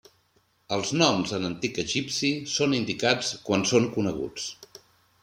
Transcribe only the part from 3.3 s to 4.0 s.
quan són